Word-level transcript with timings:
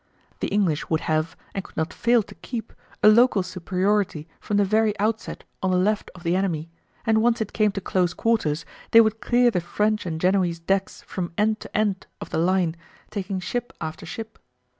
The 0.39 0.47
English 0.47 0.89
would 0.89 1.01
have, 1.01 1.37
and 1.53 1.63
could 1.63 1.77
not 1.77 1.93
fail 1.93 2.23
to 2.23 2.33
keep, 2.33 2.73
a 3.03 3.07
local 3.07 3.43
superiority 3.43 4.27
from 4.39 4.57
the 4.57 4.65
very 4.65 4.99
outset 4.99 5.43
on 5.61 5.69
the 5.69 5.77
left 5.77 6.09
of 6.15 6.23
the 6.23 6.35
enemy, 6.35 6.71
and 7.05 7.21
once 7.21 7.39
it 7.39 7.53
came 7.53 7.71
to 7.73 7.81
close 7.81 8.15
quarters 8.15 8.65
they 8.89 8.99
would 9.01 9.21
clear 9.21 9.51
the 9.51 9.61
French 9.61 10.07
and 10.07 10.19
Genoese 10.19 10.57
decks 10.57 11.03
from 11.03 11.33
end 11.37 11.59
to 11.59 11.77
end 11.77 12.07
of 12.19 12.31
the 12.31 12.39
line, 12.39 12.75
taking 13.11 13.39
ship 13.39 13.71
after 13.79 14.07
ship. 14.07 14.39